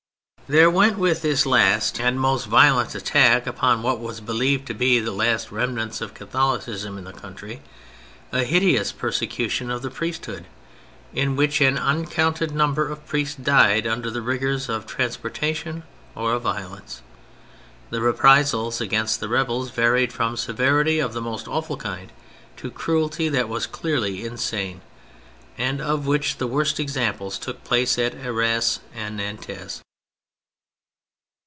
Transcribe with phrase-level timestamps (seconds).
[0.51, 4.01] There went with this the last and most THE PHASES 137 violent attack upon what
[4.01, 7.61] was believed to be the last remnants of Catholicism in the country,
[8.33, 10.47] a hideous persecution of the priest hood,
[11.13, 15.83] in which an uncounted number of priests died under the rigours of transporta tion
[16.15, 17.01] or of violence.
[17.89, 22.11] The reprisals against the rebels varied from severity of the most awful kind
[22.57, 24.81] to cruelty that was clearly insane,
[25.57, 29.81] and of which the worst examples took place at Arras and at Nantes.